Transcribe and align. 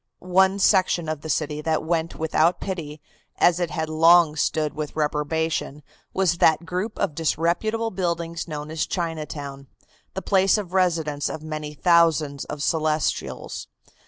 One 0.33 0.57
section 0.57 1.07
of 1.07 1.21
the 1.21 1.29
city 1.29 1.61
that 1.61 1.83
went 1.83 2.15
without 2.15 2.59
pity, 2.59 2.99
as 3.37 3.59
it 3.59 3.69
had 3.69 3.87
long 3.87 4.35
stood 4.35 4.73
with 4.73 4.95
reprobation, 4.95 5.83
was 6.11 6.39
that 6.39 6.65
group 6.65 6.97
of 6.97 7.13
disreputable 7.13 7.91
buildings 7.91 8.47
known 8.47 8.71
as 8.71 8.87
Chinatown, 8.87 9.67
the 10.15 10.23
place 10.23 10.57
of 10.57 10.73
residence 10.73 11.29
of 11.29 11.43
many 11.43 11.75
thousands 11.75 12.45
of 12.45 12.63
Celestials. 12.63 13.67